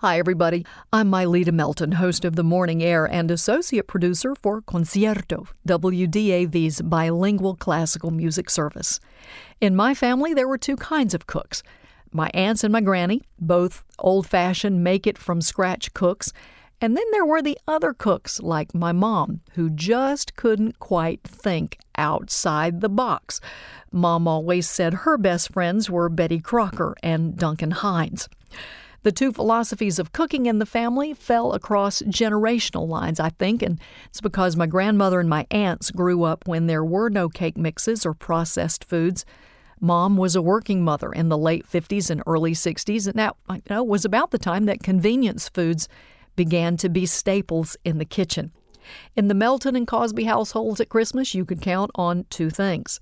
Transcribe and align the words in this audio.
Hi, 0.00 0.18
everybody. 0.18 0.66
I'm 0.92 1.10
Myelita 1.10 1.52
Melton, 1.52 1.92
host 1.92 2.26
of 2.26 2.36
The 2.36 2.44
Morning 2.44 2.82
Air 2.82 3.06
and 3.06 3.30
associate 3.30 3.86
producer 3.86 4.34
for 4.34 4.60
Concierto, 4.60 5.46
WDAV's 5.66 6.82
bilingual 6.82 7.56
classical 7.56 8.10
music 8.10 8.50
service. 8.50 9.00
In 9.58 9.74
my 9.74 9.94
family, 9.94 10.34
there 10.34 10.46
were 10.46 10.58
two 10.58 10.76
kinds 10.76 11.14
of 11.14 11.26
cooks 11.26 11.62
my 12.12 12.30
aunts 12.34 12.62
and 12.62 12.72
my 12.72 12.82
granny, 12.82 13.22
both 13.40 13.84
old 13.98 14.26
fashioned 14.26 14.84
make 14.84 15.06
it 15.06 15.16
from 15.16 15.40
scratch 15.40 15.94
cooks. 15.94 16.30
And 16.78 16.94
then 16.94 17.06
there 17.10 17.24
were 17.24 17.40
the 17.40 17.58
other 17.66 17.94
cooks, 17.94 18.38
like 18.42 18.74
my 18.74 18.92
mom, 18.92 19.40
who 19.52 19.70
just 19.70 20.36
couldn't 20.36 20.78
quite 20.78 21.22
think 21.22 21.78
outside 21.96 22.82
the 22.82 22.90
box. 22.90 23.40
Mom 23.90 24.28
always 24.28 24.68
said 24.68 24.92
her 24.92 25.16
best 25.16 25.54
friends 25.54 25.88
were 25.88 26.10
Betty 26.10 26.38
Crocker 26.38 26.94
and 27.02 27.34
Duncan 27.38 27.70
Hines. 27.70 28.28
The 29.06 29.12
two 29.12 29.30
philosophies 29.30 30.00
of 30.00 30.10
cooking 30.10 30.46
in 30.46 30.58
the 30.58 30.66
family 30.66 31.14
fell 31.14 31.52
across 31.52 32.02
generational 32.02 32.88
lines, 32.88 33.20
I 33.20 33.28
think, 33.28 33.62
and 33.62 33.78
it's 34.06 34.20
because 34.20 34.56
my 34.56 34.66
grandmother 34.66 35.20
and 35.20 35.30
my 35.30 35.46
aunts 35.52 35.92
grew 35.92 36.24
up 36.24 36.48
when 36.48 36.66
there 36.66 36.84
were 36.84 37.08
no 37.08 37.28
cake 37.28 37.56
mixes 37.56 38.04
or 38.04 38.14
processed 38.14 38.84
foods. 38.84 39.24
Mom 39.80 40.16
was 40.16 40.34
a 40.34 40.42
working 40.42 40.82
mother 40.82 41.12
in 41.12 41.28
the 41.28 41.38
late 41.38 41.64
50s 41.70 42.10
and 42.10 42.20
early 42.26 42.50
60s, 42.50 43.06
and 43.06 43.14
that 43.14 43.36
you 43.48 43.62
know, 43.70 43.84
was 43.84 44.04
about 44.04 44.32
the 44.32 44.40
time 44.40 44.64
that 44.64 44.82
convenience 44.82 45.48
foods 45.48 45.88
began 46.34 46.76
to 46.76 46.88
be 46.88 47.06
staples 47.06 47.76
in 47.84 47.98
the 47.98 48.04
kitchen. 48.04 48.50
In 49.14 49.28
the 49.28 49.34
Melton 49.34 49.76
and 49.76 49.86
Cosby 49.86 50.24
households 50.24 50.80
at 50.80 50.88
Christmas, 50.88 51.32
you 51.32 51.44
could 51.44 51.62
count 51.62 51.92
on 51.94 52.26
two 52.28 52.50
things. 52.50 52.98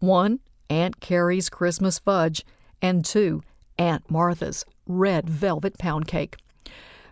One, 0.00 0.40
Aunt 0.68 1.00
Carrie's 1.00 1.48
Christmas 1.48 1.98
fudge, 1.98 2.44
and 2.82 3.06
two, 3.06 3.42
Aunt 3.78 4.10
Martha's 4.10 4.64
red 4.86 5.28
velvet 5.28 5.78
pound 5.78 6.06
cake. 6.06 6.36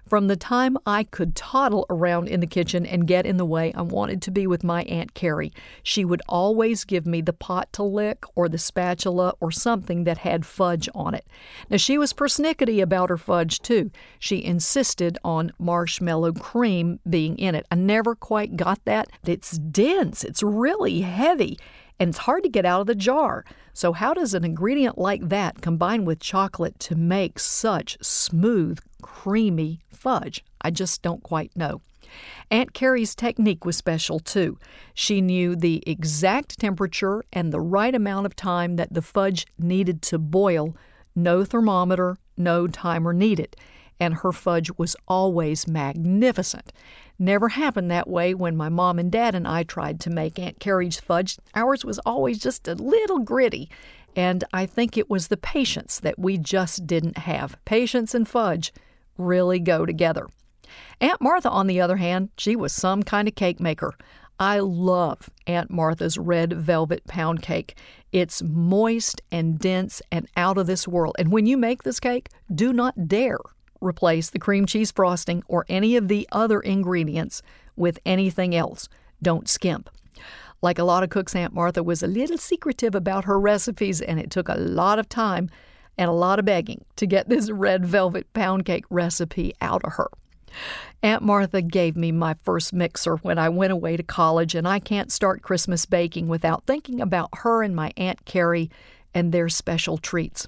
From 0.09 0.27
the 0.27 0.37
time 0.37 0.77
I 0.85 1.05
could 1.05 1.35
toddle 1.35 1.87
around 1.89 2.29
in 2.29 2.41
the 2.41 2.47
kitchen 2.47 2.85
and 2.85 3.07
get 3.07 3.25
in 3.25 3.39
the 3.39 3.45
way, 3.47 3.73
I 3.75 3.83
wanted 3.83 4.21
to 4.23 4.31
be 4.31 4.47
with 4.47 4.63
my 4.63 4.83
Aunt 4.83 5.15
Carrie. 5.15 5.53
She 5.83 6.05
would 6.05 6.21
always 6.29 6.85
give 6.85 7.07
me 7.07 7.23
the 7.23 7.33
pot 7.33 7.73
to 7.73 7.83
lick 7.83 8.25
or 8.35 8.49
the 8.49 8.59
spatula 8.59 9.35
or 9.41 9.51
something 9.51 10.05
that 10.05 10.19
had 10.19 10.45
fudge 10.45 10.91
on 10.95 11.15
it. 11.15 11.27
Now, 11.71 11.79
she 11.79 11.97
was 11.97 12.13
persnickety 12.13 12.83
about 12.83 13.09
her 13.09 13.17
fudge, 13.17 13.61
too. 13.61 13.91
She 14.19 14.45
insisted 14.45 15.17
on 15.25 15.53
marshmallow 15.59 16.35
cream 16.35 17.01
being 17.09 17.39
in 17.39 17.55
it. 17.55 17.67
I 17.71 17.77
never 17.77 18.15
quite 18.15 18.57
got 18.57 18.85
that. 18.85 19.09
It's 19.25 19.53
dense, 19.59 20.23
it's 20.23 20.43
really 20.43 21.01
heavy 21.01 21.59
and 21.99 22.11
it's 22.11 22.19
hard 22.19 22.43
to 22.43 22.49
get 22.49 22.67
out 22.67 22.81
of 22.81 22.87
the 22.87 22.95
jar. 22.95 23.45
So, 23.73 23.93
how 23.93 24.15
does 24.15 24.35
an 24.35 24.45
ingredient 24.45 24.99
like 24.99 25.29
that 25.29 25.61
combine 25.61 26.05
with 26.05 26.21
chocolate 26.21 26.79
to 26.81 26.95
make 26.95 27.39
such 27.39 27.99
smooth, 28.01 28.79
creamy 29.05 29.81
fudge? 29.91 30.43
I 30.63 30.71
just 30.71 31.03
don't 31.03 31.23
quite 31.23 31.55
know. 31.55 31.83
Aunt 32.51 32.73
Carrie's 32.73 33.15
technique 33.15 33.65
was 33.65 33.77
special 33.77 34.19
too. 34.19 34.59
She 34.95 35.21
knew 35.21 35.55
the 35.55 35.83
exact 35.87 36.59
temperature 36.59 37.23
and 37.33 37.53
the 37.53 37.61
right 37.61 37.95
amount 37.95 38.25
of 38.25 38.35
time 38.35 38.77
that 38.77 38.95
the 38.95 39.03
fudge 39.03 39.47
needed 39.59 40.01
to 40.03 40.19
boil. 40.19 40.75
No 41.15 41.45
thermometer, 41.45 42.17
no 42.37 42.67
timer 42.67 43.13
needed. 43.13 43.57
And 44.01 44.15
her 44.15 44.33
fudge 44.33 44.71
was 44.79 44.97
always 45.07 45.69
magnificent. 45.69 46.73
Never 47.19 47.51
happened 47.51 47.91
that 47.91 48.09
way 48.09 48.35
when 48.35 48.57
my 48.57 48.69
mom 48.69 48.99
and 48.99 49.13
dad 49.13 49.35
and 49.35 49.47
I 49.47 49.63
tried 49.63 50.01
to 50.01 50.11
make 50.11 50.39
Aunt 50.39 50.59
Carrie's 50.59 50.99
fudge. 50.99 51.39
Ours 51.55 51.85
was 51.85 52.01
always 52.01 52.39
just 52.39 52.67
a 52.67 52.75
little 52.75 53.21
gritty. 53.21 53.71
And 54.17 54.45
I 54.53 54.67
think 54.67 54.97
it 54.97 55.11
was 55.11 55.29
the 55.29 55.37
patience 55.37 56.01
that 56.01 56.19
we 56.19 56.39
just 56.39 56.87
didn't 56.87 57.19
have. 57.19 57.57
Patience 57.65 58.15
and 58.15 58.29
fudge 58.29 58.73
really 59.17 59.59
go 59.59 59.87
together. 59.87 60.27
Aunt 61.01 61.21
Martha, 61.21 61.51
on 61.51 61.67
the 61.67 61.81
other 61.81 61.97
hand, 61.97 62.31
she 62.37 62.57
was 62.57 62.73
some 62.73 63.03
kind 63.03 63.29
of 63.29 63.35
cake 63.35 63.61
maker. 63.61 63.95
I 64.39 64.59
love 64.59 65.31
Aunt 65.47 65.71
Martha's 65.71 66.19
red 66.19 66.53
velvet 66.53 67.07
pound 67.07 67.43
cake. 67.43 67.79
It's 68.13 68.43
moist 68.43 69.23
and 69.31 69.59
dense 69.59 70.03
and 70.11 70.29
out 70.37 70.59
of 70.59 70.67
this 70.67 70.89
world. 70.89 71.15
And 71.19 71.31
when 71.31 71.47
you 71.47 71.57
make 71.57 71.83
this 71.83 72.01
cake, 72.01 72.29
do 72.53 72.73
not 72.73 73.09
dare 73.09 73.39
replace 73.81 74.31
the 74.31 74.39
cream 74.39 74.67
cheese 74.67 74.91
frosting 74.91 75.43
or 75.47 75.67
any 75.69 75.97
of 75.97 76.09
the 76.09 76.29
other 76.33 76.61
ingredients 76.61 77.43
with 77.77 77.99
anything 78.07 78.55
else. 78.55 78.89
Don't 79.23 79.49
skimp. 79.49 79.91
Like 80.63 80.79
a 80.79 80.85
lot 80.85 81.03
of 81.03 81.11
cooks, 81.11 81.37
Aunt 81.37 81.53
Martha 81.53 81.83
was 81.83 82.03
a 82.03 82.07
little 82.07 82.39
secretive 82.39 82.95
about 82.95 83.27
her 83.27 83.39
recipes, 83.39 84.01
and 84.01 84.19
it 84.19 84.31
took 84.31 84.49
a 84.49 84.55
lot 84.55 84.99
of 84.99 85.09
time 85.09 85.51
and 85.97 86.09
a 86.09 86.15
lot 86.15 86.39
of 86.39 86.45
begging 86.45 86.85
to 86.97 87.07
get 87.07 87.29
this 87.29 87.51
red 87.51 87.85
velvet 87.85 88.33
pound 88.33 88.65
cake 88.65 88.85
recipe 88.91 89.55
out 89.61 89.85
of 89.85 89.95
her. 89.95 90.09
Aunt 91.03 91.23
Martha 91.23 91.61
gave 91.61 91.97
me 91.97 92.13
my 92.13 92.35
first 92.43 92.73
mixer 92.73 93.17
when 93.17 93.39
I 93.39 93.49
went 93.49 93.73
away 93.73 93.97
to 93.97 94.03
college, 94.03 94.55
and 94.55 94.67
I 94.67 94.79
can't 94.79 95.13
start 95.13 95.43
Christmas 95.43 95.87
baking 95.87 96.29
without 96.29 96.65
thinking 96.67 97.01
about 97.01 97.31
her 97.39 97.63
and 97.63 97.75
my 97.75 97.93
Aunt 97.97 98.25
Carrie 98.25 98.71
and 99.13 99.33
their 99.33 99.49
special 99.49 99.99
treats. 99.99 100.47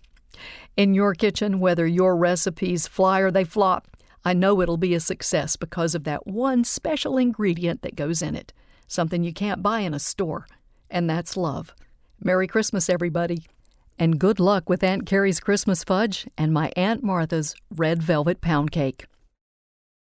In 0.76 0.94
your 0.94 1.14
kitchen, 1.14 1.60
whether 1.60 1.86
your 1.86 2.16
recipes 2.16 2.86
fly 2.86 3.20
or 3.20 3.30
they 3.30 3.44
flop, 3.44 3.88
I 4.24 4.32
know 4.32 4.60
it'll 4.60 4.76
be 4.76 4.94
a 4.94 5.00
success 5.00 5.56
because 5.56 5.94
of 5.94 6.04
that 6.04 6.26
one 6.26 6.64
special 6.64 7.16
ingredient 7.16 7.82
that 7.82 7.94
goes 7.96 8.22
in 8.22 8.34
it, 8.34 8.52
something 8.86 9.22
you 9.22 9.32
can't 9.32 9.62
buy 9.62 9.80
in 9.80 9.94
a 9.94 9.98
store, 9.98 10.46
and 10.90 11.08
that's 11.08 11.36
love. 11.36 11.74
Merry 12.22 12.46
Christmas, 12.46 12.88
everybody, 12.88 13.44
and 13.98 14.18
good 14.18 14.38
luck 14.38 14.68
with 14.68 14.82
Aunt 14.82 15.06
Carrie's 15.06 15.40
Christmas 15.40 15.84
fudge 15.84 16.26
and 16.36 16.52
my 16.52 16.70
Aunt 16.76 17.02
Martha's 17.02 17.54
red 17.74 18.02
velvet 18.02 18.40
pound 18.40 18.70
cake. 18.70 19.06